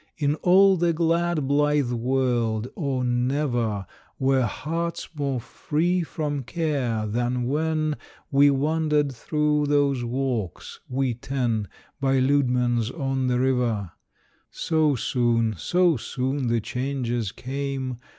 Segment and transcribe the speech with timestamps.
[0.17, 3.85] In all the glad blithe world, oh, never
[4.17, 7.97] Were hearts more free from care than when
[8.31, 11.67] We wandered through those walks, we ten,
[11.99, 13.91] By Leudemann's on the River.
[14.49, 17.97] So soon, so soon, the changes came.